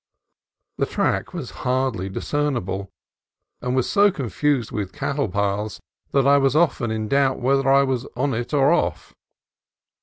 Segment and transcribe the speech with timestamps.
[0.79, 2.89] The track was hardly discernible,
[3.61, 5.79] and was so confused with cattle paths
[6.11, 9.13] that I was often in doubt whether I was on it or off.